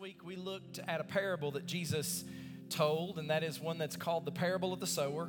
[0.00, 2.24] Week we looked at a parable that Jesus
[2.70, 5.28] told, and that is one that's called the parable of the sower.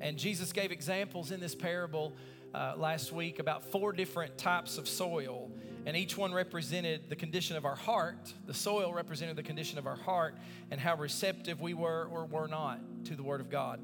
[0.00, 2.14] And Jesus gave examples in this parable
[2.54, 5.50] uh, last week about four different types of soil,
[5.84, 8.32] and each one represented the condition of our heart.
[8.46, 10.34] The soil represented the condition of our heart
[10.70, 13.80] and how receptive we were or were not to the Word of God.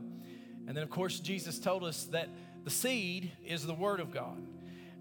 [0.67, 2.31] And then, of course, Jesus told us that
[2.65, 4.43] the seed is the Word of God.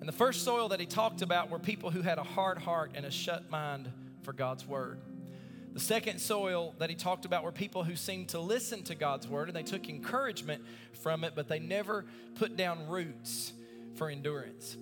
[0.02, 2.92] And the first soil that he talked about were people who had a hard heart
[2.96, 3.90] and a shut mind
[4.24, 5.00] for God's word.
[5.74, 9.28] The second soil that he talked about were people who seemed to listen to God's
[9.28, 10.64] word and they took encouragement
[11.02, 12.06] from it, but they never
[12.36, 13.54] put down roots
[13.96, 14.76] for endurance.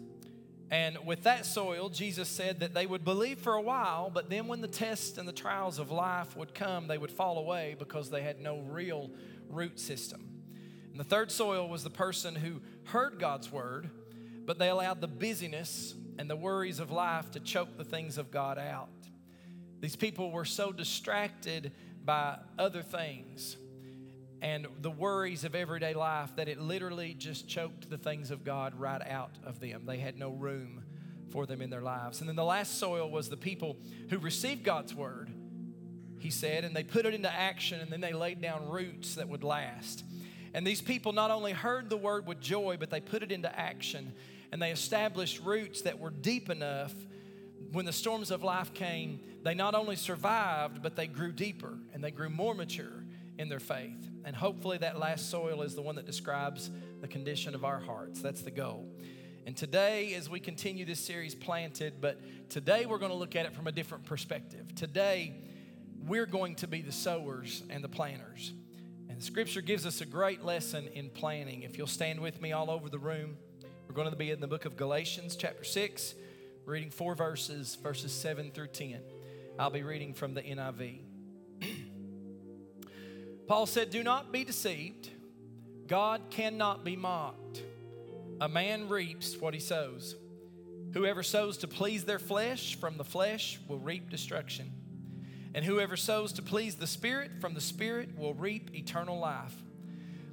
[0.71, 4.47] And with that soil, Jesus said that they would believe for a while, but then
[4.47, 8.09] when the tests and the trials of life would come, they would fall away because
[8.09, 9.09] they had no real
[9.47, 10.27] root system.
[10.91, 13.89] And the third soil was the person who heard God's word,
[14.45, 18.29] but they allowed the busyness and the worries of life to choke the things of
[18.29, 18.89] God out.
[19.79, 21.71] These people were so distracted
[22.05, 23.57] by other things
[24.41, 28.73] and the worries of everyday life that it literally just choked the things of God
[28.79, 29.83] right out of them.
[29.85, 30.83] They had no room
[31.29, 32.21] for them in their lives.
[32.21, 33.77] And then the last soil was the people
[34.09, 35.29] who received God's word,
[36.19, 39.27] he said, and they put it into action and then they laid down roots that
[39.27, 40.03] would last.
[40.53, 43.59] And these people not only heard the word with joy, but they put it into
[43.59, 44.13] action
[44.51, 46.93] and they established roots that were deep enough
[47.71, 52.03] when the storms of life came, they not only survived, but they grew deeper and
[52.03, 53.03] they grew more mature
[53.37, 54.09] in their faith.
[54.25, 56.69] And hopefully, that last soil is the one that describes
[57.01, 58.21] the condition of our hearts.
[58.21, 58.87] That's the goal.
[59.45, 63.45] And today, as we continue this series, Planted, but today we're going to look at
[63.45, 64.75] it from a different perspective.
[64.75, 65.33] Today,
[66.05, 68.53] we're going to be the sowers and the planters.
[69.09, 71.63] And Scripture gives us a great lesson in planning.
[71.63, 73.37] If you'll stand with me all over the room,
[73.87, 76.13] we're going to be in the book of Galatians, chapter 6
[76.69, 78.99] reading four verses, verses 7 through 10.
[79.57, 80.99] I'll be reading from the NIV.
[83.47, 85.09] Paul said, Do not be deceived.
[85.87, 87.63] God cannot be mocked.
[88.39, 90.15] A man reaps what he sows.
[90.93, 94.71] Whoever sows to please their flesh from the flesh will reap destruction.
[95.55, 99.55] And whoever sows to please the Spirit from the Spirit will reap eternal life.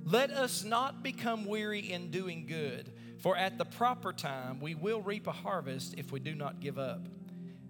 [0.05, 2.93] Let us not become weary in doing good.
[3.19, 6.79] For at the proper time we will reap a harvest if we do not give
[6.79, 7.09] up.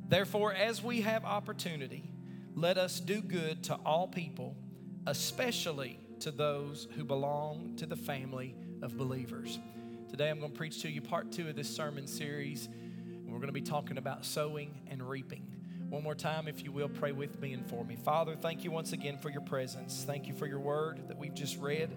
[0.09, 2.11] Therefore, as we have opportunity,
[2.55, 4.57] let us do good to all people,
[5.07, 9.59] especially to those who belong to the family of believers.
[10.09, 12.69] Today I'm going to preach to you part two of this sermon series.
[13.27, 15.53] We're going to be talking about sowing and reaping.
[15.91, 17.97] One more time, if you will, pray with me and for me.
[17.97, 20.05] Father, thank you once again for your presence.
[20.07, 21.91] Thank you for your word that we've just read.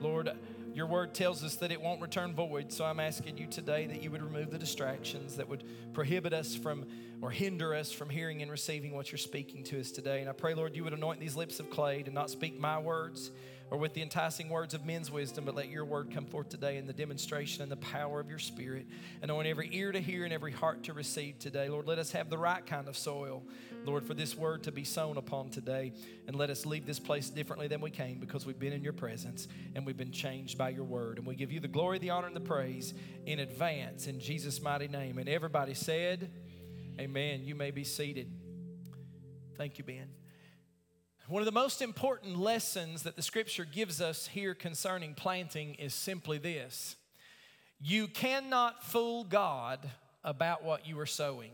[0.00, 0.30] Lord,
[0.74, 2.72] your word tells us that it won't return void.
[2.72, 6.54] So I'm asking you today that you would remove the distractions that would prohibit us
[6.54, 6.86] from
[7.20, 10.20] or hinder us from hearing and receiving what you're speaking to us today.
[10.20, 12.78] And I pray, Lord, you would anoint these lips of clay to not speak my
[12.78, 13.30] words
[13.72, 16.76] or with the enticing words of men's wisdom, but let your word come forth today
[16.76, 18.84] in the demonstration and the power of your spirit.
[19.22, 21.70] Anoint every ear to hear and every heart to receive today.
[21.70, 23.42] Lord, let us have the right kind of soil,
[23.86, 25.94] Lord, for this word to be sown upon today.
[26.26, 28.92] And let us leave this place differently than we came because we've been in your
[28.92, 31.16] presence and we've been changed by your word.
[31.16, 32.92] And we give you the glory, the honor, and the praise
[33.24, 35.16] in advance in Jesus' mighty name.
[35.16, 36.30] And everybody said,
[37.00, 37.40] Amen.
[37.42, 38.30] You may be seated.
[39.56, 40.21] Thank you, Ben.
[41.28, 45.94] One of the most important lessons that the scripture gives us here concerning planting is
[45.94, 46.96] simply this
[47.80, 49.78] you cannot fool God
[50.24, 51.52] about what you are sowing.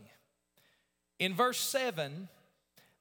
[1.19, 2.29] In verse 7,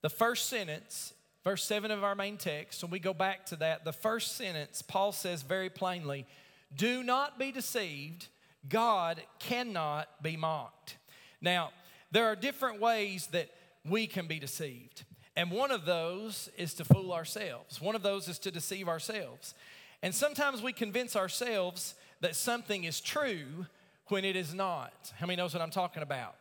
[0.02, 3.84] the first sentence, verse 7 of our main text, when we go back to that,
[3.84, 6.26] the first sentence, Paul says very plainly,
[6.74, 8.28] Do not be deceived,
[8.68, 10.98] God cannot be mocked.
[11.40, 11.70] Now,
[12.10, 13.50] there are different ways that
[13.84, 15.04] we can be deceived.
[15.38, 17.80] And one of those is to fool ourselves.
[17.80, 19.54] One of those is to deceive ourselves.
[20.02, 23.66] And sometimes we convince ourselves that something is true
[24.08, 25.12] when it is not.
[25.16, 26.34] How many knows what I'm talking about?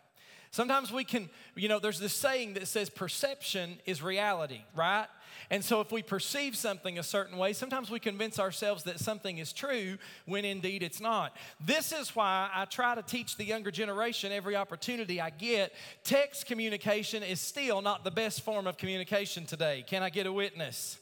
[0.50, 5.06] Sometimes we can, you know, there's this saying that says perception is reality, right?
[5.50, 9.38] And so if we perceive something a certain way, sometimes we convince ourselves that something
[9.38, 11.36] is true when indeed it's not.
[11.60, 15.74] This is why I try to teach the younger generation every opportunity I get.
[16.04, 19.84] Text communication is still not the best form of communication today.
[19.88, 20.98] Can I get a witness?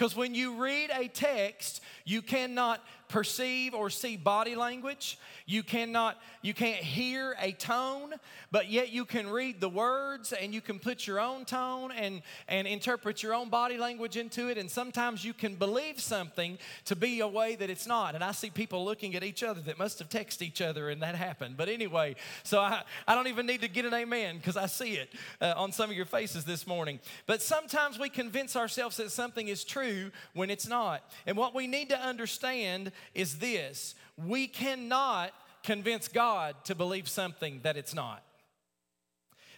[0.00, 5.18] Because when you read a text, you cannot perceive or see body language.
[5.44, 8.14] You cannot you can't hear a tone,
[8.50, 12.22] but yet you can read the words and you can put your own tone and
[12.48, 16.96] and interpret your own body language into it and sometimes you can believe something to
[16.96, 18.14] be a way that it's not.
[18.14, 21.02] And I see people looking at each other that must have texted each other and
[21.02, 21.56] that happened.
[21.56, 22.14] But anyway,
[22.44, 25.54] so I I don't even need to get an amen because I see it uh,
[25.56, 27.00] on some of your faces this morning.
[27.26, 31.02] But sometimes we convince ourselves that something is true when it's not.
[31.26, 35.32] And what we need to understand is this we cannot
[35.62, 38.22] convince God to believe something that it's not.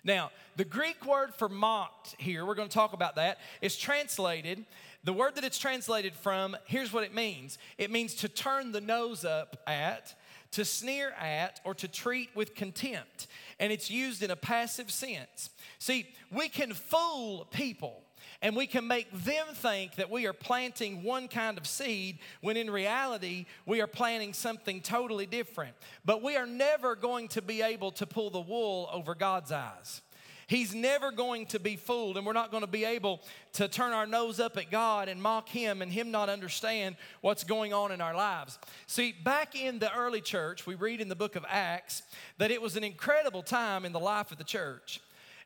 [0.05, 4.65] Now, the Greek word for mocked here, we're going to talk about that, is translated.
[5.05, 8.81] The word that it's translated from, here's what it means it means to turn the
[8.81, 10.15] nose up at,
[10.53, 13.29] to sneer at, or to treat with contempt.
[13.61, 15.51] And it's used in a passive sense.
[15.79, 18.03] See, we can fool people
[18.41, 22.57] and we can make them think that we are planting one kind of seed when
[22.57, 25.75] in reality we are planting something totally different.
[26.05, 30.03] But we are never going to be able to pull the wool over God's eyes.
[30.53, 33.23] He's never going to be fooled, and we're not going to be able
[33.55, 37.43] to turn our nose up at God and mock Him and Him not understand what's
[37.43, 38.59] going on in our lives.
[38.87, 42.03] See, back in the early church, we read in the book of Acts
[42.37, 45.01] that it was an incredible time in the life of the church.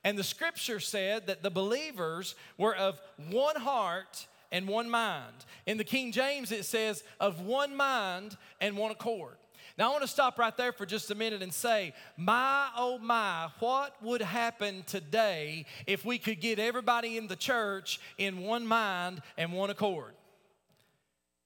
[0.06, 5.34] And the scripture said that the believers were of one heart and one mind.
[5.66, 9.34] In the King James, it says, of one mind and one accord.
[9.76, 12.98] Now, I want to stop right there for just a minute and say, my, oh
[12.98, 18.64] my, what would happen today if we could get everybody in the church in one
[18.64, 20.14] mind and one accord?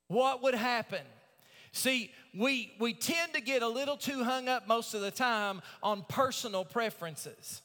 [0.09, 1.07] What would happen?
[1.73, 5.63] See, we, we tend to get a little too hung up most of the time
[5.83, 7.63] on personal preferences.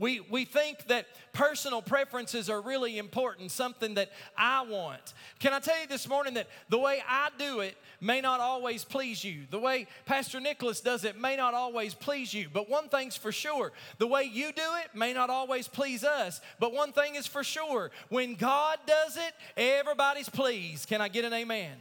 [0.00, 5.12] We, we think that personal preferences are really important, something that I want.
[5.40, 8.82] Can I tell you this morning that the way I do it may not always
[8.82, 9.42] please you?
[9.50, 12.48] The way Pastor Nicholas does it may not always please you.
[12.50, 16.40] But one thing's for sure the way you do it may not always please us.
[16.58, 20.88] But one thing is for sure when God does it, everybody's pleased.
[20.88, 21.76] Can I get an amen?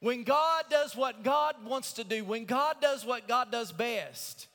[0.00, 4.48] When God does what God wants to do, when God does what God does best,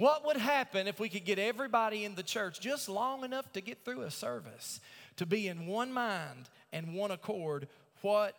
[0.00, 3.60] what would happen if we could get everybody in the church just long enough to
[3.60, 4.80] get through a service
[5.16, 7.68] to be in one mind and one accord?
[8.00, 8.34] What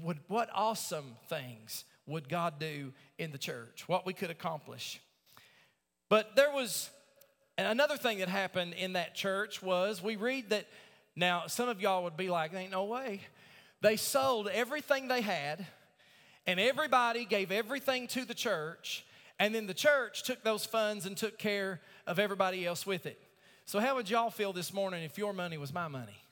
[0.00, 3.88] would what awesome things would God do in the church?
[3.88, 5.00] What we could accomplish.
[6.08, 6.88] But there was
[7.58, 10.66] another thing that happened in that church was we read that
[11.16, 13.22] now some of y'all would be like, ain't no way.
[13.80, 15.66] They sold everything they had,
[16.46, 19.04] and everybody gave everything to the church,
[19.38, 23.20] and then the church took those funds and took care of everybody else with it.
[23.66, 26.22] So, how would y'all feel this morning if your money was my money?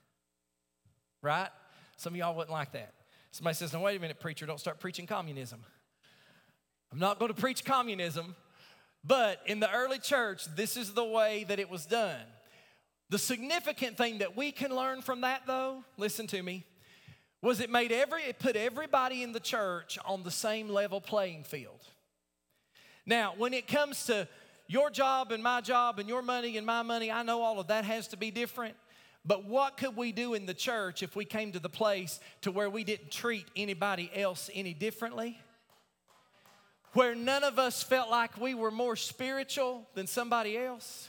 [1.20, 1.48] Right?
[1.96, 2.94] Some of y'all wouldn't like that.
[3.32, 5.60] Somebody says, No, wait a minute, preacher, don't start preaching communism.
[6.92, 8.36] I'm not going to preach communism,
[9.02, 12.20] but in the early church, this is the way that it was done.
[13.10, 16.64] The significant thing that we can learn from that, though, listen to me,
[17.42, 21.44] was it made every, it put everybody in the church on the same level playing
[21.44, 21.80] field.
[23.06, 24.26] Now, when it comes to
[24.66, 27.68] your job and my job and your money and my money, I know all of
[27.68, 28.74] that has to be different.
[29.26, 32.50] But what could we do in the church if we came to the place to
[32.50, 35.38] where we didn't treat anybody else any differently?
[36.92, 41.08] Where none of us felt like we were more spiritual than somebody else?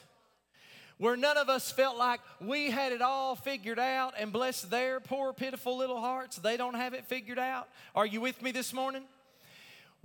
[0.97, 5.01] Where none of us felt like we had it all figured out and bless their
[5.01, 7.67] poor, pitiful little hearts, they don't have it figured out?
[7.93, 9.03] Are you with me this morning?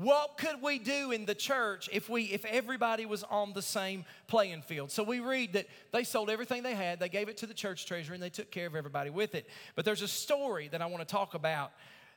[0.01, 4.07] What could we do in the church if we if everybody was on the same
[4.29, 4.91] playing field?
[4.91, 7.85] So we read that they sold everything they had, they gave it to the church
[7.85, 9.47] treasury and they took care of everybody with it.
[9.75, 11.73] But there's a story that I want to talk about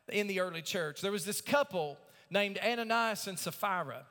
[0.08, 1.02] in the early church.
[1.02, 1.98] There was this couple
[2.30, 4.06] named Ananias and Sapphira.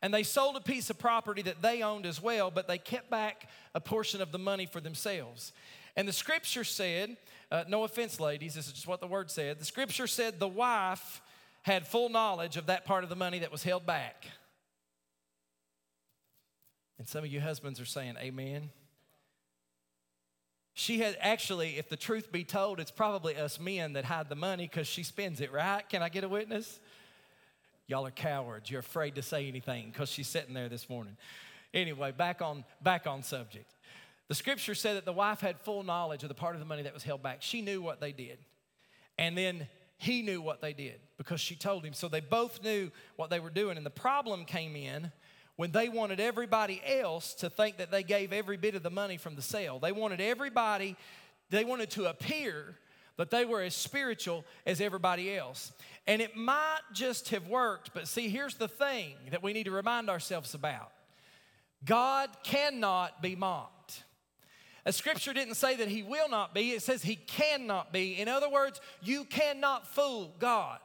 [0.00, 3.10] And they sold a piece of property that they owned as well, but they kept
[3.10, 5.52] back a portion of the money for themselves.
[5.96, 7.16] And the scripture said,
[7.50, 9.58] uh, no offense, ladies, this is just what the word said.
[9.58, 11.20] The scripture said the wife
[11.62, 14.26] had full knowledge of that part of the money that was held back.
[16.98, 18.70] And some of you husbands are saying, Amen.
[20.74, 24.36] She had actually, if the truth be told, it's probably us men that hide the
[24.36, 25.82] money because she spends it, right?
[25.88, 26.78] Can I get a witness?
[27.88, 28.70] Y'all are cowards.
[28.70, 31.16] You're afraid to say anything because she's sitting there this morning.
[31.74, 33.74] Anyway, back on back on subject.
[34.28, 36.82] The scripture said that the wife had full knowledge of the part of the money
[36.82, 37.38] that was held back.
[37.40, 38.38] She knew what they did.
[39.16, 41.92] And then he knew what they did because she told him.
[41.92, 43.76] So they both knew what they were doing.
[43.76, 45.12] And the problem came in
[45.56, 49.16] when they wanted everybody else to think that they gave every bit of the money
[49.16, 49.78] from the sale.
[49.78, 50.96] They wanted everybody,
[51.50, 52.76] they wanted to appear
[53.16, 55.72] that they were as spiritual as everybody else.
[56.06, 59.72] And it might just have worked, but see, here's the thing that we need to
[59.72, 60.92] remind ourselves about
[61.84, 64.04] God cannot be mocked.
[64.86, 68.18] A scripture didn't say that he will not be, it says he cannot be.
[68.18, 70.78] In other words, you cannot fool God.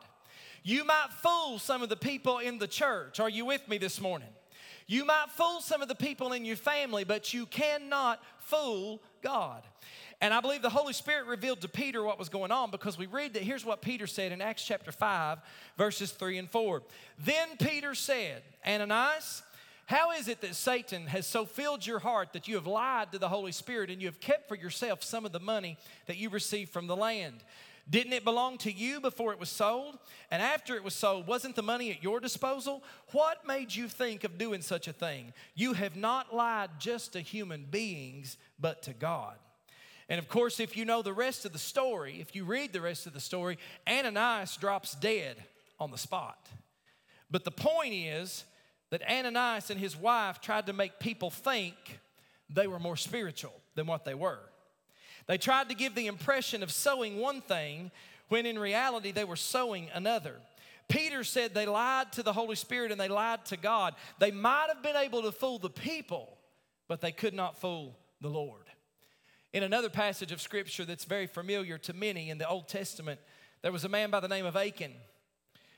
[0.64, 3.20] You might fool some of the people in the church.
[3.20, 4.30] Are you with me this morning?
[4.88, 9.64] You might fool some of the people in your family, but you cannot fool God.
[10.22, 13.08] And I believe the Holy Spirit revealed to Peter what was going on because we
[13.08, 15.40] read that here's what Peter said in Acts chapter 5,
[15.78, 16.82] verses 3 and 4.
[17.20, 19.44] Then Peter said, Ananias,
[19.86, 23.20] how is it that Satan has so filled your heart that you have lied to
[23.20, 26.30] the Holy Spirit and you have kept for yourself some of the money that you
[26.30, 27.44] received from the land?
[27.90, 29.98] Didn't it belong to you before it was sold?
[30.32, 32.82] And after it was sold, wasn't the money at your disposal?
[33.12, 35.34] What made you think of doing such a thing?
[35.54, 39.36] You have not lied just to human beings, but to God.
[40.08, 42.82] And of course, if you know the rest of the story, if you read the
[42.82, 45.36] rest of the story, Ananias drops dead
[45.80, 46.48] on the spot.
[47.30, 48.46] But the point is
[48.92, 51.74] that Ananias and his wife tried to make people think
[52.50, 54.40] they were more spiritual than what they were.
[55.28, 57.92] They tried to give the impression of sowing one thing
[58.30, 60.36] when in reality they were sowing another.
[60.88, 63.96] Peter said they lied to the Holy Spirit and they lied to God.
[64.20, 66.38] They might have been able to fool the people,
[66.88, 68.64] but they could not fool the Lord.
[69.54, 73.20] In another passage of scripture that's very familiar to many in the Old Testament,
[73.62, 74.94] there was a man by the name of Achan.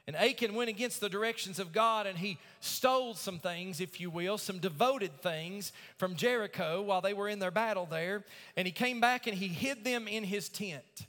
[0.07, 4.11] And Achan went against the directions of God and he stole some things, if you
[4.11, 8.23] will, some devoted things from Jericho while they were in their battle there.
[8.55, 11.07] And he came back and he hid them in his tent.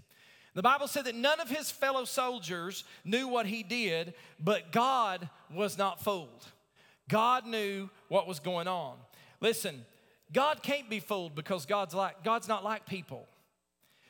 [0.54, 5.28] The Bible said that none of his fellow soldiers knew what he did, but God
[5.54, 6.46] was not fooled.
[7.10, 8.96] God knew what was going on.
[9.42, 9.84] Listen,
[10.32, 13.28] God can't be fooled because God's like God's not like people.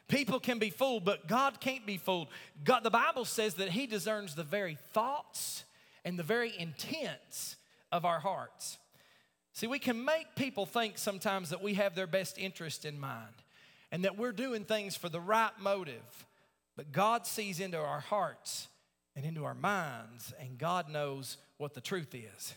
[0.09, 2.29] People can be fooled, but God can't be fooled.
[2.65, 5.65] God, the Bible says that He discerns the very thoughts
[6.05, 7.57] and the very intents
[7.91, 8.79] of our hearts.
[9.53, 13.35] See, we can make people think sometimes that we have their best interest in mind
[13.91, 16.27] and that we're doing things for the right motive.
[16.77, 18.69] But God sees into our hearts
[19.17, 22.55] and into our minds, and God knows what the truth is.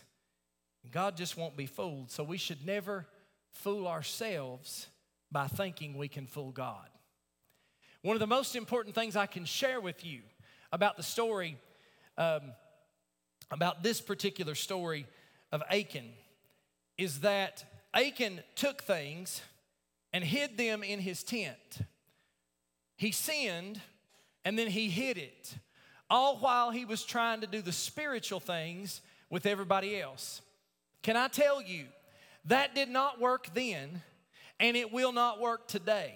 [0.90, 3.06] God just won't be fooled, so we should never
[3.50, 4.86] fool ourselves
[5.32, 6.88] by thinking we can fool God.
[8.02, 10.20] One of the most important things I can share with you
[10.72, 11.58] about the story,
[12.16, 12.40] um,
[13.50, 15.06] about this particular story
[15.52, 16.08] of Achan,
[16.96, 19.42] is that Achan took things
[20.14, 21.80] and hid them in his tent.
[22.96, 23.80] He sinned
[24.46, 25.54] and then he hid it,
[26.08, 30.40] all while he was trying to do the spiritual things with everybody else.
[31.02, 31.84] Can I tell you,
[32.46, 34.02] that did not work then,
[34.58, 36.14] and it will not work today.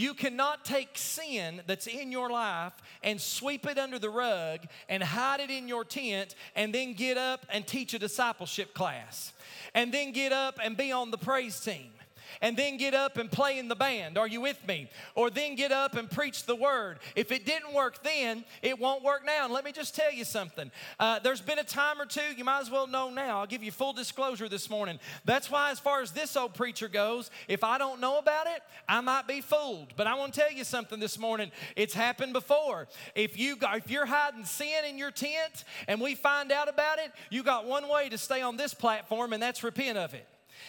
[0.00, 5.02] You cannot take sin that's in your life and sweep it under the rug and
[5.02, 9.34] hide it in your tent and then get up and teach a discipleship class
[9.74, 11.90] and then get up and be on the praise team
[12.40, 14.18] and then get up and play in the band.
[14.18, 14.88] Are you with me?
[15.14, 16.98] Or then get up and preach the word.
[17.16, 19.44] If it didn't work then, it won't work now.
[19.44, 20.70] And let me just tell you something.
[20.98, 23.40] Uh, there's been a time or two, you might as well know now.
[23.40, 24.98] I'll give you full disclosure this morning.
[25.24, 28.62] That's why, as far as this old preacher goes, if I don't know about it,
[28.88, 29.94] I might be fooled.
[29.96, 31.50] But I want to tell you something this morning.
[31.76, 32.88] It's happened before.
[33.14, 37.12] If you if you're hiding sin in your tent and we find out about it,
[37.30, 40.26] you got one way to stay on this platform, and that's repent of it.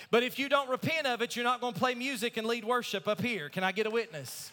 [0.09, 2.65] But if you don't repent of it, you're not going to play music and lead
[2.65, 3.49] worship up here.
[3.49, 4.51] Can I get a witness?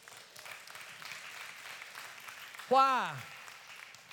[2.69, 3.13] Why?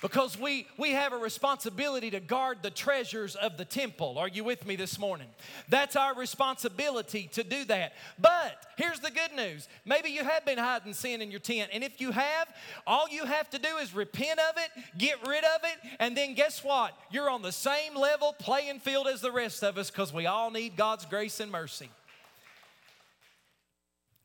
[0.02, 4.18] Because we, we have a responsibility to guard the treasures of the temple.
[4.18, 5.28] Are you with me this morning?
[5.70, 7.94] That's our responsibility to do that.
[8.18, 11.70] But here's the good news maybe you have been hiding sin in your tent.
[11.72, 12.48] And if you have,
[12.86, 16.34] all you have to do is repent of it, get rid of it, and then
[16.34, 16.92] guess what?
[17.10, 20.50] You're on the same level playing field as the rest of us because we all
[20.50, 21.88] need God's grace and mercy.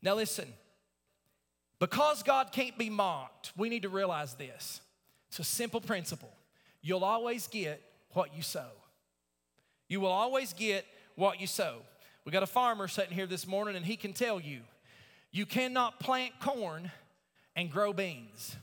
[0.02, 0.52] Now, listen,
[1.78, 4.81] because God can't be mocked, we need to realize this.
[5.32, 6.30] It's a simple principle.
[6.82, 8.68] You'll always get what you sow.
[9.88, 10.84] You will always get
[11.14, 11.78] what you sow.
[12.26, 14.60] We got a farmer sitting here this morning, and he can tell you
[15.30, 16.90] you cannot plant corn
[17.56, 18.54] and grow beans,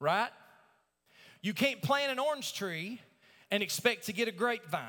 [0.00, 0.30] right?
[1.40, 3.00] You can't plant an orange tree
[3.52, 4.82] and expect to get a grapevine.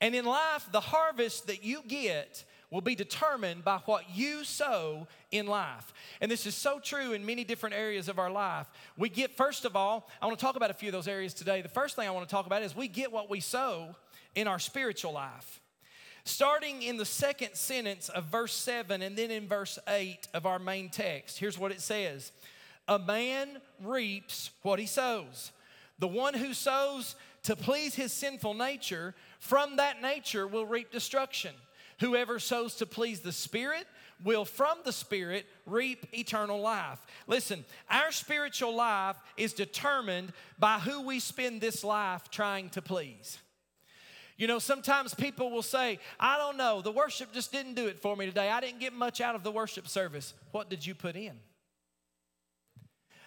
[0.00, 5.06] And in life, the harvest that you get will be determined by what you sow
[5.32, 5.92] in life.
[6.20, 8.68] And this is so true in many different areas of our life.
[8.96, 11.34] We get, first of all, I want to talk about a few of those areas
[11.34, 11.62] today.
[11.62, 13.96] The first thing I want to talk about is we get what we sow
[14.34, 15.60] in our spiritual life.
[16.24, 20.58] Starting in the second sentence of verse 7 and then in verse 8 of our
[20.58, 22.30] main text, here's what it says
[22.86, 25.50] A man reaps what he sows.
[25.98, 31.52] The one who sows to please his sinful nature, from that nature will reap destruction.
[32.00, 33.86] Whoever sows to please the Spirit
[34.24, 36.98] will from the Spirit reap eternal life.
[37.26, 43.38] Listen, our spiritual life is determined by who we spend this life trying to please.
[44.36, 48.00] You know, sometimes people will say, I don't know, the worship just didn't do it
[48.00, 48.50] for me today.
[48.50, 50.32] I didn't get much out of the worship service.
[50.52, 51.38] What did you put in?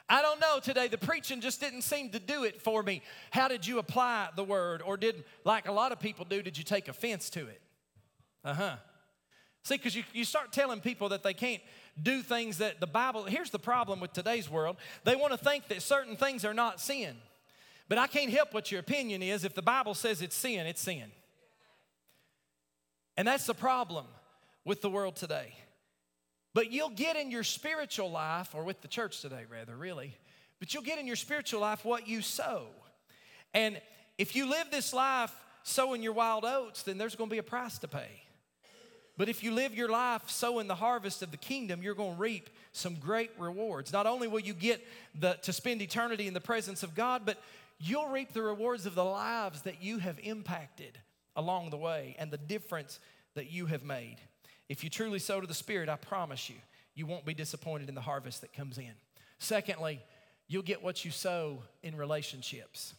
[0.09, 3.03] I don't know today, the preaching just didn't seem to do it for me.
[3.31, 4.81] How did you apply the word?
[4.81, 7.61] Or did, like a lot of people do, did you take offense to it?
[8.43, 8.75] Uh huh.
[9.63, 11.61] See, because you, you start telling people that they can't
[12.01, 14.75] do things that the Bible, here's the problem with today's world.
[15.05, 17.15] They want to think that certain things are not sin.
[17.87, 19.43] But I can't help what your opinion is.
[19.45, 21.11] If the Bible says it's sin, it's sin.
[23.15, 24.05] And that's the problem
[24.65, 25.53] with the world today.
[26.53, 30.15] But you'll get in your spiritual life, or with the church today, rather, really,
[30.59, 32.67] but you'll get in your spiritual life what you sow.
[33.53, 33.81] And
[34.17, 35.33] if you live this life
[35.63, 38.22] sowing your wild oats, then there's going to be a price to pay.
[39.17, 42.21] But if you live your life sowing the harvest of the kingdom, you're going to
[42.21, 43.93] reap some great rewards.
[43.93, 44.85] Not only will you get
[45.19, 47.37] the, to spend eternity in the presence of God, but
[47.79, 50.97] you'll reap the rewards of the lives that you have impacted
[51.35, 52.99] along the way and the difference
[53.35, 54.17] that you have made.
[54.67, 56.55] If you truly sow to the Spirit, I promise you,
[56.95, 58.93] you won't be disappointed in the harvest that comes in.
[59.37, 60.01] Secondly,
[60.47, 62.93] you'll get what you sow in relationships.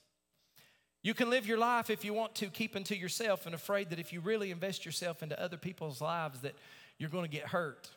[1.04, 3.99] You can live your life if you want to, keeping to yourself and afraid that
[3.99, 6.54] if you really invest yourself into other people's lives that
[6.99, 7.90] you're going to get hurt.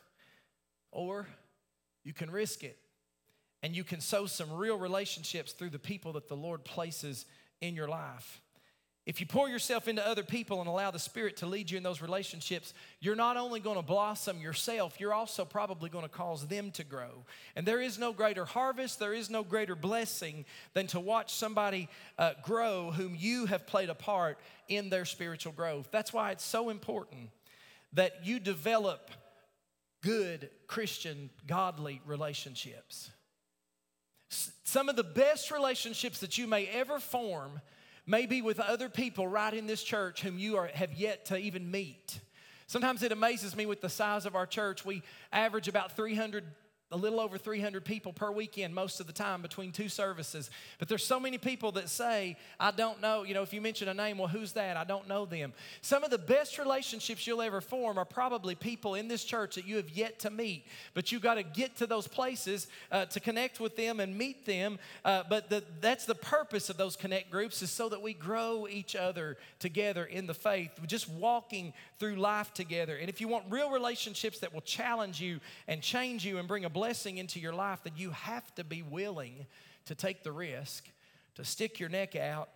[0.92, 1.26] Or
[2.04, 2.76] you can risk it
[3.62, 7.24] and you can sow some real relationships through the people that the Lord places
[7.62, 8.42] in your life.
[9.08, 11.82] If you pour yourself into other people and allow the Spirit to lead you in
[11.82, 16.46] those relationships, you're not only going to blossom yourself, you're also probably going to cause
[16.46, 17.24] them to grow.
[17.56, 21.88] And there is no greater harvest, there is no greater blessing than to watch somebody
[22.18, 24.38] uh, grow whom you have played a part
[24.68, 25.88] in their spiritual growth.
[25.90, 27.30] That's why it's so important
[27.94, 29.10] that you develop
[30.02, 33.10] good Christian, godly relationships.
[34.64, 37.62] Some of the best relationships that you may ever form
[38.08, 41.70] maybe with other people right in this church whom you are, have yet to even
[41.70, 42.18] meet.
[42.66, 44.84] Sometimes it amazes me with the size of our church.
[44.84, 46.44] We average about 300
[46.90, 50.50] a little over 300 people per weekend most of the time between two services.
[50.78, 53.24] But there's so many people that say, I don't know.
[53.24, 54.78] You know, if you mention a name, well, who's that?
[54.78, 55.52] I don't know them.
[55.82, 59.66] Some of the best relationships you'll ever form are probably people in this church that
[59.66, 60.64] you have yet to meet.
[60.94, 64.46] But you've got to get to those places uh, to connect with them and meet
[64.46, 64.78] them.
[65.04, 68.66] Uh, but the, that's the purpose of those connect groups is so that we grow
[68.66, 72.96] each other together in the faith, just walking through life together.
[72.96, 76.64] And if you want real relationships that will challenge you and change you and bring
[76.64, 79.46] a blessing into your life, then you have to be willing
[79.86, 80.88] to take the risk,
[81.34, 82.48] to stick your neck out,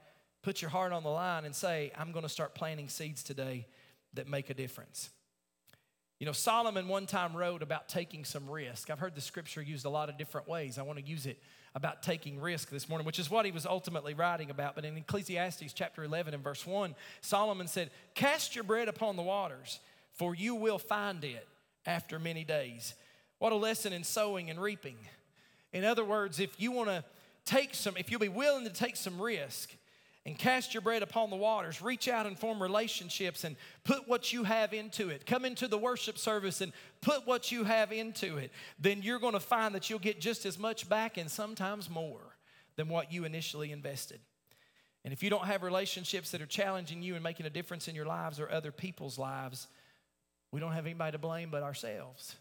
[0.43, 3.67] put your heart on the line, and say, I'm going to start planting seeds today
[4.15, 5.11] that make a difference.
[6.21, 8.91] You know, Solomon one time wrote about taking some risk.
[8.91, 10.79] I've heard the scripture used a lot of different ways.
[10.79, 11.41] I want to use it
[11.75, 14.77] about taking risk this morning, which is what he was ultimately writing about.
[14.77, 19.23] But in Ecclesiastes chapter 11 and verse 1, Solomon said, Cast your bread upon the
[19.23, 19.81] waters,
[20.13, 21.49] for you will find it
[21.87, 22.95] after many days.
[23.43, 24.95] What a lesson in sowing and reaping.
[25.73, 27.03] In other words, if you want to
[27.45, 29.75] take some, if you'll be willing to take some risk
[30.25, 34.33] and cast your bread upon the waters, reach out and form relationships and put what
[34.33, 35.27] you have into it.
[35.27, 38.53] Come into the worship service and put what you have into it.
[38.79, 42.37] Then you're going to find that you'll get just as much back and sometimes more
[42.77, 44.21] than what you initially invested.
[45.05, 47.97] And if you don't have relationships that are challenging you and making a difference in
[47.97, 49.67] your lives or other people's lives,
[50.53, 52.37] we don't have anybody to blame but ourselves.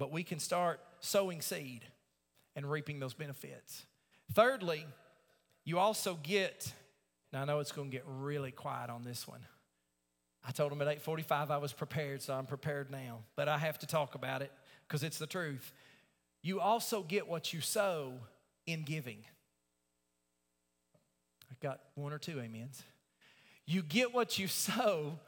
[0.00, 1.82] But we can start sowing seed
[2.56, 3.84] and reaping those benefits.
[4.32, 4.86] Thirdly,
[5.66, 6.72] you also get,
[7.34, 9.40] now I know it's going to get really quiet on this one.
[10.42, 13.18] I told them at 8:45 I was prepared, so I'm prepared now.
[13.36, 14.50] But I have to talk about it
[14.88, 15.70] because it's the truth.
[16.40, 18.14] You also get what you sow
[18.66, 19.18] in giving.
[21.50, 22.82] I got one or two amens.
[23.66, 25.18] You get what you sow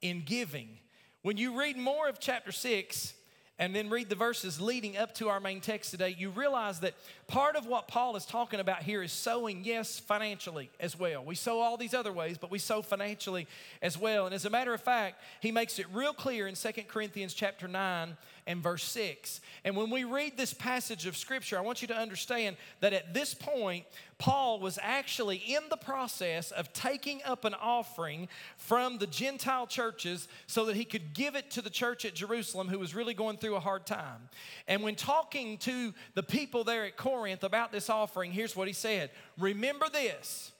[0.00, 0.78] in giving.
[1.22, 3.14] When you read more of chapter 6,
[3.60, 6.94] and then read the verses leading up to our main text today, you realize that
[7.26, 11.22] part of what Paul is talking about here is sowing, yes, financially as well.
[11.22, 13.46] We sow all these other ways, but we sow financially
[13.82, 14.24] as well.
[14.24, 17.68] And as a matter of fact, he makes it real clear in 2 Corinthians chapter
[17.68, 19.40] 9 and verse 6.
[19.64, 23.14] And when we read this passage of Scripture, I want you to understand that at
[23.14, 23.84] this point,
[24.18, 30.28] Paul was actually in the process of taking up an offering from the Gentile churches
[30.46, 33.38] so that he could give it to the church at Jerusalem who was really going
[33.38, 34.28] through a hard time.
[34.68, 38.74] And when talking to the people there at Corinth about this offering, here's what he
[38.74, 40.52] said Remember this.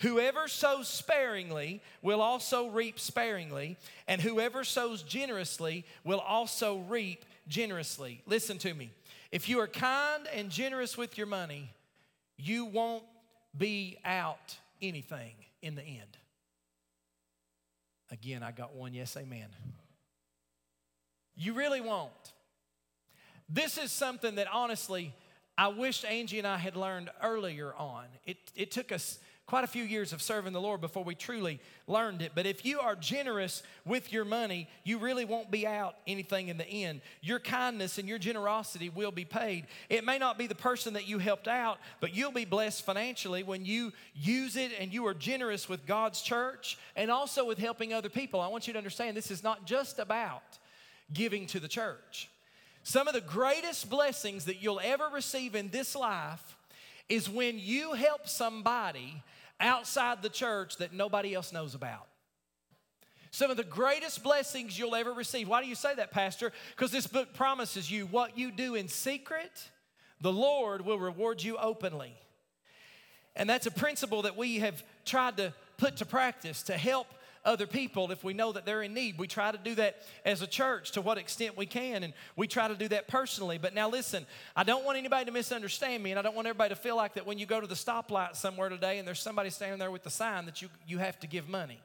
[0.00, 3.76] Whoever sows sparingly will also reap sparingly,
[4.08, 8.22] and whoever sows generously will also reap generously.
[8.26, 8.90] Listen to me.
[9.30, 11.72] If you are kind and generous with your money,
[12.38, 13.04] you won't
[13.56, 16.16] be out anything in the end.
[18.10, 19.48] Again, I got one yes, amen.
[21.36, 22.10] You really won't.
[23.48, 25.14] This is something that honestly,
[25.58, 28.04] I wished Angie and I had learned earlier on.
[28.24, 29.18] It, it took us
[29.50, 31.58] quite a few years of serving the Lord before we truly
[31.88, 32.30] learned it.
[32.36, 36.56] But if you are generous with your money, you really won't be out anything in
[36.56, 37.00] the end.
[37.20, 39.66] Your kindness and your generosity will be paid.
[39.88, 43.42] It may not be the person that you helped out, but you'll be blessed financially
[43.42, 47.92] when you use it and you are generous with God's church and also with helping
[47.92, 48.40] other people.
[48.40, 50.44] I want you to understand this is not just about
[51.12, 52.30] giving to the church.
[52.84, 56.56] Some of the greatest blessings that you'll ever receive in this life
[57.08, 59.24] is when you help somebody
[59.60, 62.06] outside the church that nobody else knows about.
[63.30, 65.48] Some of the greatest blessings you'll ever receive.
[65.48, 66.52] Why do you say that, Pastor?
[66.70, 69.70] Because this book promises you what you do in secret,
[70.20, 72.14] the Lord will reward you openly.
[73.36, 77.06] And that's a principle that we have tried to put to practice to help
[77.44, 79.18] other people if we know that they're in need.
[79.18, 82.46] We try to do that as a church to what extent we can, and we
[82.46, 83.58] try to do that personally.
[83.58, 86.74] But now, listen, I don't want anybody to misunderstand me, and I don't want everybody
[86.74, 89.50] to feel like that when you go to the stoplight somewhere today and there's somebody
[89.50, 91.80] standing there with the sign that you, you have to give money.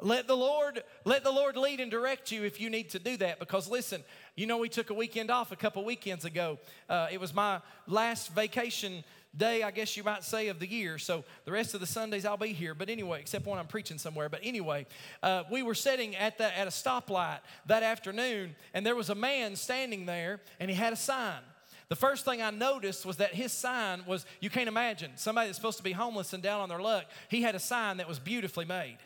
[0.00, 3.16] Let the Lord let the Lord lead and direct you if you need to do
[3.18, 3.38] that.
[3.38, 4.02] Because listen,
[4.34, 6.58] you know we took a weekend off a couple weekends ago.
[6.88, 9.04] Uh, it was my last vacation
[9.36, 10.98] day, I guess you might say, of the year.
[10.98, 12.74] So the rest of the Sundays I'll be here.
[12.74, 14.28] But anyway, except when I'm preaching somewhere.
[14.28, 14.86] But anyway,
[15.22, 19.14] uh, we were sitting at, the, at a stoplight that afternoon, and there was a
[19.14, 21.40] man standing there, and he had a sign.
[21.88, 25.58] The first thing I noticed was that his sign was, you can't imagine, somebody that's
[25.58, 28.18] supposed to be homeless and down on their luck, he had a sign that was
[28.18, 28.98] beautifully made.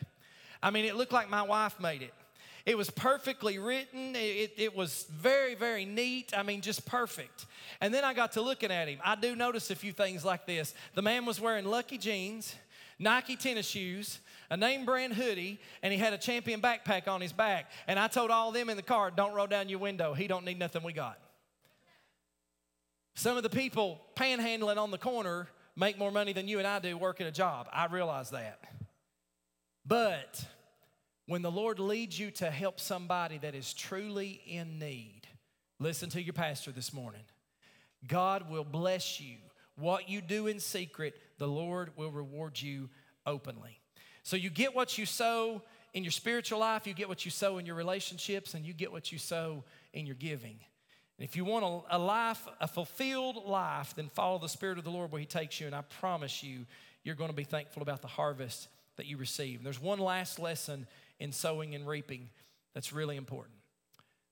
[0.63, 2.13] I mean, it looked like my wife made it.
[2.69, 4.15] It was perfectly written.
[4.15, 6.33] It, it, was very, very neat.
[6.37, 7.47] I mean, just perfect.
[7.81, 8.99] And then I got to looking at him.
[9.03, 10.75] I do notice a few things like this.
[10.93, 12.55] The man was wearing lucky jeans,
[12.99, 14.19] Nike tennis shoes,
[14.51, 17.71] a name brand hoodie, and he had a champion backpack on his back.
[17.87, 20.13] And I told all them in the car, don't roll down your window.
[20.13, 21.17] He don't need nothing we got.
[23.15, 26.77] Some of the people panhandling on the corner make more money than you and I
[26.77, 27.67] do working a job.
[27.73, 28.59] I realize that.
[29.87, 30.45] But
[31.29, 35.21] when the Lord leads you to help somebody that is truly in need,
[35.77, 37.21] listen to your pastor this morning.
[38.07, 39.35] God will bless you.
[39.75, 42.89] What you do in secret, the Lord will reward you
[43.27, 43.79] openly.
[44.23, 45.61] So you get what you sow
[45.93, 48.91] in your spiritual life, you get what you sow in your relationships, and you get
[48.91, 49.63] what you sow
[49.93, 50.57] in your giving.
[51.19, 54.89] And if you want a, life, a fulfilled life, then follow the Spirit of the
[54.89, 56.65] Lord where He takes you, and I promise you,
[57.03, 58.67] you're going to be thankful about the harvest
[58.99, 59.57] that you receive.
[59.57, 60.85] And there's one last lesson
[61.19, 62.29] in sowing and reaping
[62.75, 63.55] that's really important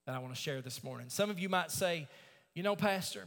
[0.05, 1.07] that I want to share this morning.
[1.09, 2.07] Some of you might say,
[2.53, 3.25] you know, Pastor,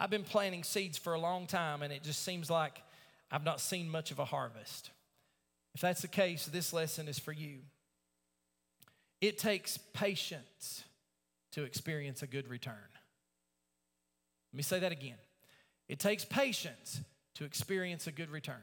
[0.00, 2.82] I've been planting seeds for a long time and it just seems like
[3.30, 4.90] I've not seen much of a harvest.
[5.74, 7.58] If that's the case, this lesson is for you.
[9.20, 10.84] It takes patience
[11.52, 12.74] to experience a good return.
[14.52, 15.18] Let me say that again.
[15.88, 17.00] It takes patience
[17.34, 18.56] to experience a good return.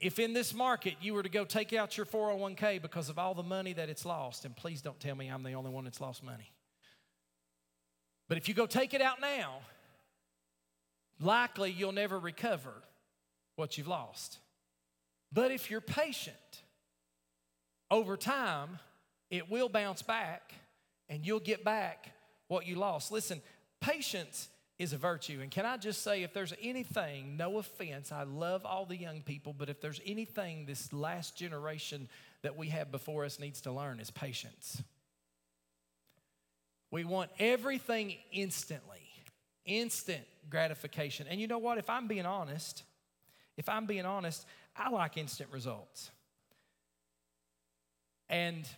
[0.00, 3.34] If in this market you were to go take out your 401k because of all
[3.34, 6.00] the money that it's lost, and please don't tell me I'm the only one that's
[6.00, 6.52] lost money.
[8.28, 9.60] But if you go take it out now,
[11.20, 12.72] likely you'll never recover
[13.56, 14.38] what you've lost.
[15.32, 16.62] But if you're patient,
[17.90, 18.78] over time,
[19.30, 20.52] it will bounce back
[21.08, 22.12] and you'll get back
[22.48, 23.10] what you lost.
[23.10, 23.40] Listen,
[23.80, 25.40] patience is a virtue.
[25.42, 29.22] And can I just say, if there's anything, no offense, I love all the young
[29.22, 32.08] people, but if there's anything this last generation
[32.42, 34.82] that we have before us needs to learn, is patience.
[36.90, 39.02] We want everything instantly,
[39.64, 41.26] instant gratification.
[41.28, 41.78] And you know what?
[41.78, 42.84] If I'm being honest,
[43.56, 46.10] if I'm being honest, I like instant results.
[48.30, 48.68] And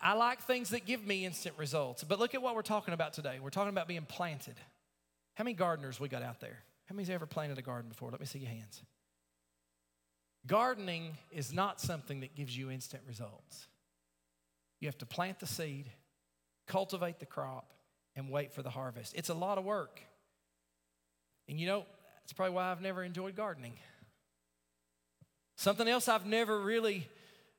[0.00, 2.04] I like things that give me instant results.
[2.04, 3.38] But look at what we're talking about today.
[3.40, 4.56] We're talking about being planted.
[5.34, 6.58] How many gardeners we got out there?
[6.86, 8.10] How many's ever planted a garden before?
[8.10, 8.82] Let me see your hands.
[10.46, 13.66] Gardening is not something that gives you instant results.
[14.80, 15.90] You have to plant the seed,
[16.66, 17.72] cultivate the crop,
[18.16, 19.14] and wait for the harvest.
[19.16, 20.00] It's a lot of work.
[21.48, 21.84] And you know,
[22.22, 23.74] that's probably why I've never enjoyed gardening.
[25.56, 27.08] Something else I've never really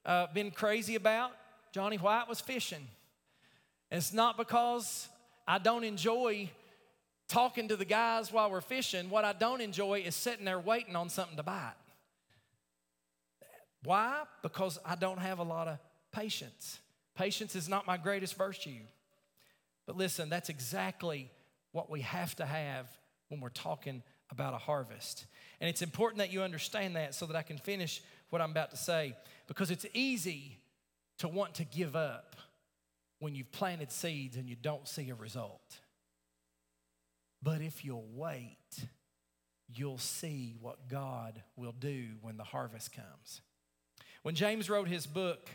[0.05, 1.31] uh, been crazy about
[1.71, 2.87] Johnny White was fishing.
[3.91, 5.07] It's not because
[5.47, 6.49] I don't enjoy
[7.27, 9.09] talking to the guys while we're fishing.
[9.09, 11.73] What I don't enjoy is sitting there waiting on something to bite.
[13.83, 14.23] Why?
[14.41, 15.79] Because I don't have a lot of
[16.11, 16.79] patience.
[17.15, 18.81] Patience is not my greatest virtue.
[19.85, 21.31] But listen, that's exactly
[21.71, 22.87] what we have to have
[23.29, 25.25] when we're talking about a harvest.
[25.59, 28.71] And it's important that you understand that so that I can finish what I'm about
[28.71, 29.15] to say
[29.47, 30.59] because it's easy
[31.19, 32.35] to want to give up
[33.19, 35.79] when you've planted seeds and you don't see a result.
[37.41, 38.57] But if you'll wait,
[39.73, 43.41] you'll see what God will do when the harvest comes.
[44.23, 45.49] When James wrote his book,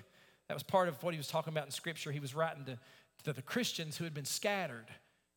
[0.49, 2.13] that was part of what he was talking about in Scripture.
[2.13, 2.79] He was writing to,
[3.25, 4.87] to the Christians who had been scattered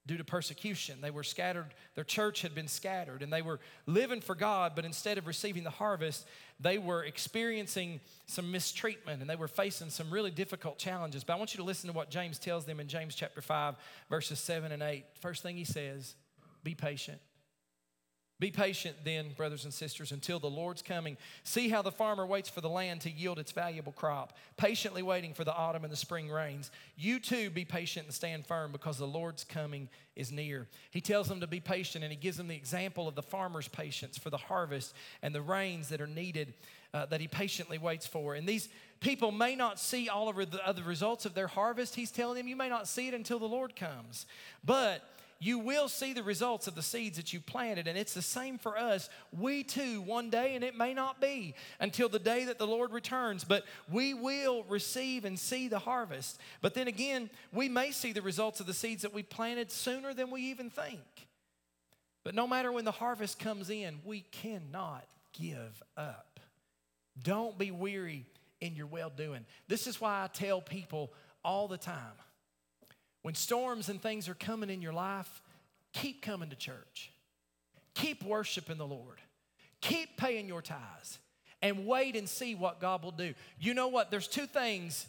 [0.07, 0.99] due to persecution.
[1.01, 4.85] They were scattered, their church had been scattered, and they were living for God, but
[4.85, 6.25] instead of receiving the harvest,
[6.59, 11.23] they were experiencing some mistreatment and they were facing some really difficult challenges.
[11.23, 13.75] But I want you to listen to what James tells them in James chapter 5,
[14.09, 15.05] verses 7 and 8.
[15.19, 16.15] First thing he says,
[16.63, 17.19] be patient.
[18.39, 21.17] Be patient then, brothers and sisters, until the Lord's coming.
[21.43, 25.33] See how the farmer waits for the land to yield its valuable crop, patiently waiting
[25.33, 26.69] for the autumn and the spring rains.
[26.95, 30.67] You too be patient and stand firm because the Lord's coming is near.
[30.91, 33.67] He tells them to be patient and he gives them the example of the farmer's
[33.67, 36.53] patience for the harvest and the rains that are needed
[36.93, 38.35] uh, that he patiently waits for.
[38.35, 38.69] And these
[38.99, 41.95] people may not see all of the, of the results of their harvest.
[41.95, 44.25] He's telling them you may not see it until the Lord comes.
[44.63, 45.03] But
[45.39, 47.87] you will see the results of the seeds that you planted.
[47.87, 49.09] And it's the same for us.
[49.31, 52.91] We too, one day, and it may not be until the day that the Lord
[52.91, 56.39] returns, but we will receive and see the harvest.
[56.61, 60.13] But then again, we may see the results of the seeds that we planted sooner
[60.13, 60.99] than we even think.
[62.23, 66.39] But no matter when the harvest comes in, we cannot give up.
[67.21, 68.25] Don't be weary
[68.59, 69.45] in your well doing.
[69.67, 71.95] This is why I tell people all the time
[73.27, 75.41] when storms and things are coming in your life,
[75.91, 77.11] keep coming to church.
[77.93, 79.19] Keep worshiping the Lord.
[79.81, 81.19] Keep paying your tithes
[81.61, 83.33] and wait and see what God will do.
[83.59, 84.11] You know what?
[84.11, 85.07] There's two things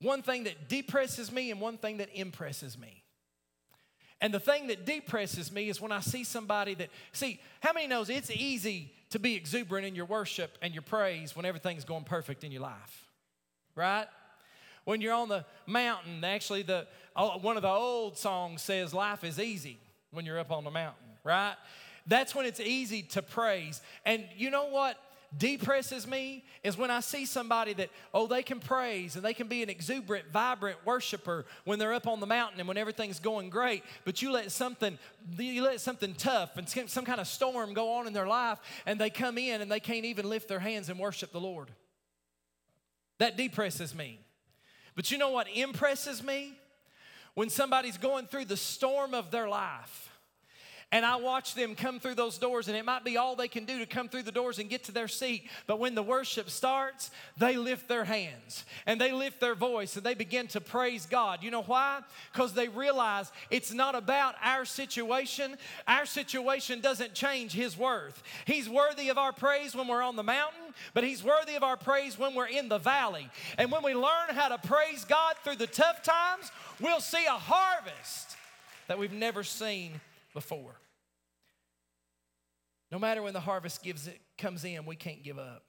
[0.00, 3.04] one thing that depresses me and one thing that impresses me.
[4.20, 7.86] And the thing that depresses me is when I see somebody that, see, how many
[7.86, 12.02] knows it's easy to be exuberant in your worship and your praise when everything's going
[12.02, 13.06] perfect in your life,
[13.76, 14.08] right?
[14.84, 19.24] When you're on the mountain, actually, the, oh, one of the old songs says, Life
[19.24, 19.78] is easy
[20.10, 21.54] when you're up on the mountain, right?
[22.06, 23.80] That's when it's easy to praise.
[24.04, 24.98] And you know what?
[25.38, 29.48] depresses me is when I see somebody that, oh, they can praise and they can
[29.48, 33.50] be an exuberant, vibrant worshiper when they're up on the mountain and when everything's going
[33.50, 34.98] great, but you let something,
[35.36, 39.00] you let something tough and some kind of storm go on in their life and
[39.00, 41.70] they come in and they can't even lift their hands and worship the Lord.
[43.18, 44.23] That depresses me.
[44.94, 46.58] But you know what impresses me?
[47.34, 50.13] When somebody's going through the storm of their life
[50.92, 53.64] and I watch them come through those doors, and it might be all they can
[53.64, 55.48] do to come through the doors and get to their seat.
[55.66, 60.04] But when the worship starts, they lift their hands and they lift their voice and
[60.04, 61.42] they begin to praise God.
[61.42, 62.00] You know why?
[62.32, 65.56] Because they realize it's not about our situation.
[65.88, 68.22] Our situation doesn't change His worth.
[68.46, 71.76] He's worthy of our praise when we're on the mountain, but He's worthy of our
[71.76, 73.28] praise when we're in the valley.
[73.58, 77.30] And when we learn how to praise God through the tough times, we'll see a
[77.30, 78.36] harvest
[78.86, 80.00] that we've never seen
[80.34, 80.80] before.
[82.92, 85.64] No matter when the harvest gives it, comes in, we can't give up.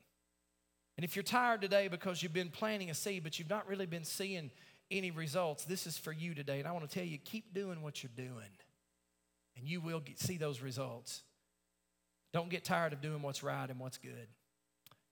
[0.98, 3.86] And if you're tired today because you've been planting a seed, but you've not really
[3.86, 4.52] been seeing
[4.92, 6.60] any results, this is for you today.
[6.60, 8.52] And I want to tell you keep doing what you're doing,
[9.58, 11.24] and you will get, see those results.
[12.34, 14.28] Don't get tired of doing what's right and what's good.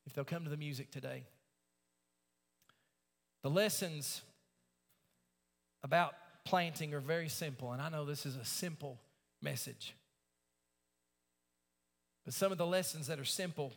[0.06, 1.24] If they'll come to the music today,
[3.42, 4.22] the lessons
[5.84, 6.14] about
[6.46, 9.00] planting are very simple, and I know this is a simple
[9.44, 9.96] message.
[12.26, 13.74] But some of the lessons that are simple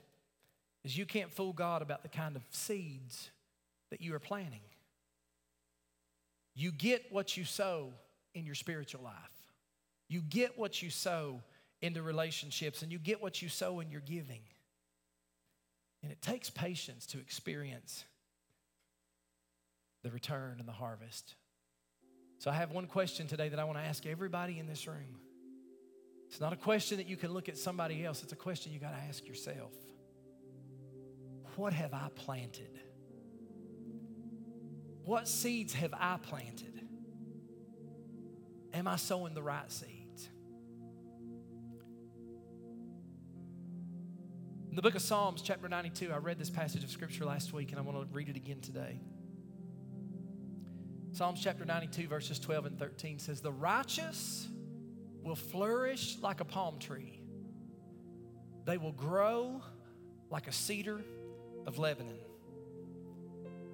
[0.84, 3.30] is you can't fool God about the kind of seeds
[3.90, 4.60] that you are planting.
[6.54, 7.92] You get what you sow
[8.34, 9.14] in your spiritual life.
[10.08, 11.42] You get what you sow
[11.82, 14.40] into relationships, and you get what you sow in your giving.
[16.02, 18.04] And it takes patience to experience
[20.02, 21.34] the return and the harvest.
[22.38, 25.18] So I have one question today that I want to ask everybody in this room.
[26.28, 28.78] It's not a question that you can look at somebody else, it's a question you
[28.78, 29.72] got to ask yourself.
[31.56, 32.78] What have I planted?
[35.04, 36.82] What seeds have I planted?
[38.74, 40.28] Am I sowing the right seeds?
[44.68, 47.70] In the book of Psalms, chapter 92, I read this passage of scripture last week
[47.70, 49.00] and I want to read it again today.
[51.12, 54.48] Psalms chapter 92, verses 12 and 13 says, The righteous
[55.26, 57.20] will flourish like a palm tree,
[58.64, 59.60] they will grow
[60.30, 61.02] like a cedar
[61.66, 62.18] of Lebanon.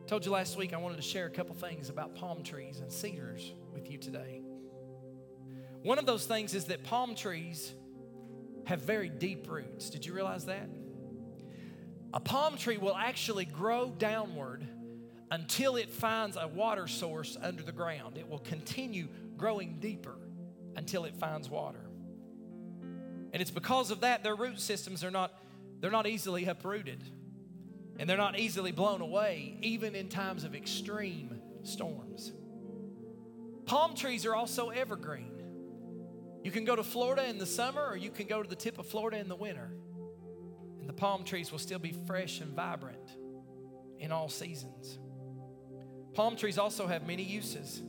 [0.02, 2.80] I told you last week I wanted to share a couple things about palm trees
[2.80, 4.40] and cedars with you today.
[5.82, 7.74] One of those things is that palm trees
[8.64, 9.90] have very deep roots.
[9.90, 10.70] Did you realize that?
[12.14, 14.66] A palm tree will actually grow downward
[15.30, 18.16] until it finds a water source under the ground.
[18.16, 20.16] It will continue growing deeper
[20.76, 21.84] until it finds water.
[23.32, 25.32] And it's because of that their root systems are not
[25.80, 27.02] they're not easily uprooted.
[27.98, 32.32] And they're not easily blown away even in times of extreme storms.
[33.66, 35.42] Palm trees are also evergreen.
[36.42, 38.78] You can go to Florida in the summer or you can go to the tip
[38.78, 39.70] of Florida in the winter.
[40.80, 43.16] And the palm trees will still be fresh and vibrant
[43.98, 44.98] in all seasons.
[46.14, 47.82] Palm trees also have many uses.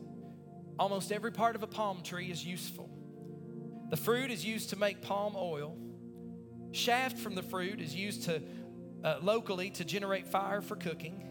[0.80, 2.90] Almost every part of a palm tree is useful.
[3.90, 5.78] The fruit is used to make palm oil.
[6.72, 8.42] Shaft from the fruit is used to
[9.04, 11.30] uh, locally to generate fire for cooking.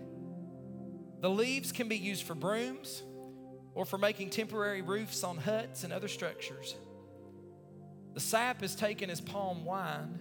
[1.21, 3.03] The leaves can be used for brooms
[3.75, 6.77] or for making temporary roofs on huts and other structures.
[8.15, 10.19] The sap is taken as palm wine,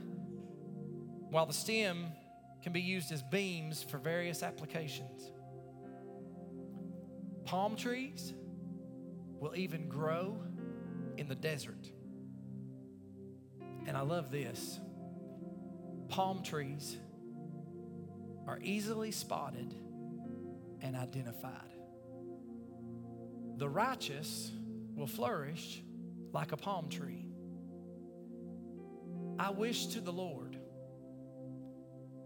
[1.30, 2.08] while the stem
[2.64, 5.32] can be used as beams for various applications.
[7.44, 8.34] Palm trees
[9.42, 10.38] will even grow
[11.18, 11.92] in the desert.
[13.88, 14.80] And I love this
[16.08, 16.96] palm trees
[18.48, 19.74] are easily spotted
[20.82, 21.74] and identified.
[23.58, 24.52] The righteous
[24.96, 25.82] will flourish
[26.34, 27.26] like a palm tree.
[29.40, 30.56] I wish to the Lord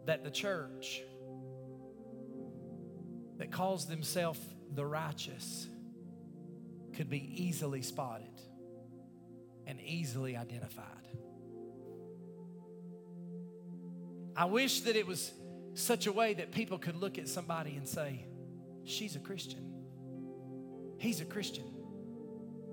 [0.06, 1.02] that the church
[3.38, 4.40] that calls themselves
[4.74, 5.70] the righteous
[6.96, 8.42] could be easily spotted
[9.68, 10.86] and easily identified.
[14.36, 15.32] I wish that it was
[15.74, 18.26] such a way that people could look at somebody and say,
[18.84, 19.74] She's a Christian.
[21.00, 21.66] He's a Christian.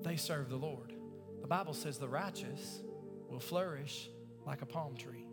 [0.03, 0.93] They serve the Lord.
[1.41, 2.83] The Bible says the righteous
[3.29, 4.11] will flourish
[4.45, 5.27] like a palm tree.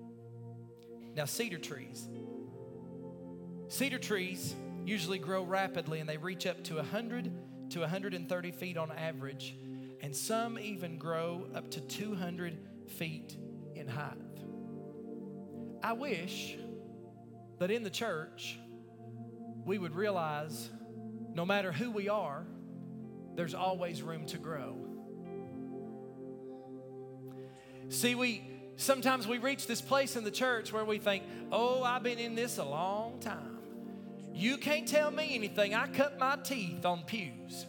[1.15, 2.07] Now, cedar trees.
[3.67, 7.31] Cedar trees usually grow rapidly and they reach up to 100
[7.71, 9.55] to 130 feet on average,
[10.01, 13.35] and some even grow up to 200 feet
[13.75, 14.17] in height.
[15.81, 16.57] I wish
[17.59, 18.57] that in the church
[19.65, 20.69] we would realize
[21.33, 22.45] no matter who we are,
[23.35, 24.75] there's always room to grow.
[27.89, 28.43] See, we
[28.75, 32.35] sometimes we reach this place in the church where we think, oh, I've been in
[32.35, 33.58] this a long time.
[34.39, 35.75] You can't tell me anything.
[35.75, 37.65] I cut my teeth on pews.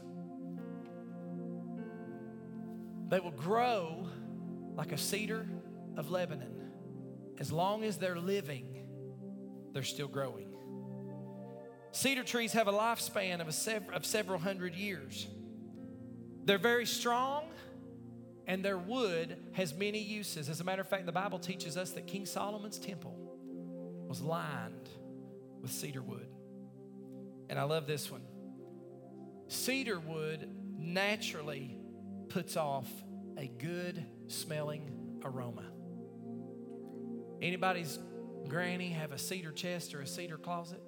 [3.08, 4.06] They will grow
[4.76, 5.48] like a cedar
[5.96, 6.70] of Lebanon.
[7.40, 8.86] As long as they're living,
[9.72, 10.46] they're still growing.
[11.90, 15.26] Cedar trees have a lifespan of, a sev- of several hundred years.
[16.44, 17.46] They're very strong,
[18.46, 20.48] and their wood has many uses.
[20.48, 23.16] As a matter of fact, the Bible teaches us that King Solomon's temple
[24.06, 24.88] was lined
[25.60, 26.28] with cedar wood.
[27.50, 28.22] And I love this one.
[29.48, 31.76] Cedar wood naturally
[32.28, 32.88] puts off
[33.36, 35.64] a good smelling aroma.
[37.42, 37.98] Anybody's
[38.46, 40.80] granny have a cedar chest or a cedar closet?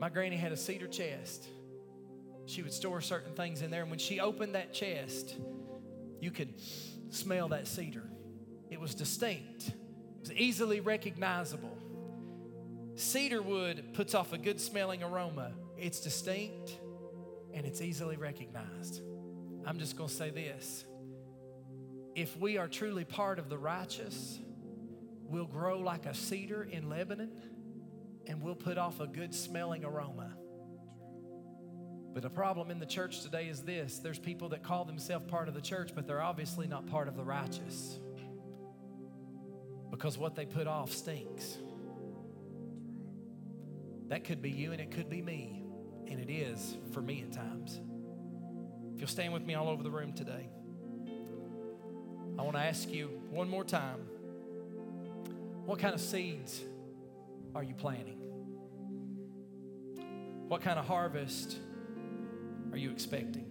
[0.00, 1.46] My granny had a cedar chest.
[2.46, 5.36] She would store certain things in there, and when she opened that chest,
[6.20, 6.54] you could
[7.10, 8.10] smell that cedar.
[8.70, 11.67] It was distinct, it was easily recognizable.
[12.98, 15.52] Cedar wood puts off a good smelling aroma.
[15.76, 16.72] It's distinct
[17.54, 19.02] and it's easily recognized.
[19.64, 20.84] I'm just going to say this.
[22.16, 24.40] If we are truly part of the righteous,
[25.22, 27.30] we'll grow like a cedar in Lebanon
[28.26, 30.34] and we'll put off a good smelling aroma.
[32.12, 35.46] But the problem in the church today is this there's people that call themselves part
[35.46, 38.00] of the church, but they're obviously not part of the righteous
[39.88, 41.58] because what they put off stinks.
[44.08, 45.62] That could be you and it could be me,
[46.06, 47.80] and it is for me at times.
[48.94, 50.48] If you'll stand with me all over the room today,
[52.38, 54.00] I want to ask you one more time
[55.64, 56.62] what kind of seeds
[57.54, 58.18] are you planting?
[60.48, 61.58] What kind of harvest
[62.72, 63.44] are you expecting?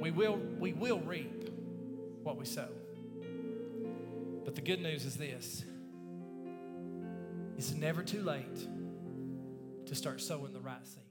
[0.00, 1.50] We will, we will reap
[2.22, 2.68] what we sow.
[4.44, 5.64] But the good news is this
[7.58, 8.66] it's never too late
[9.88, 11.07] to start sowing the right seed.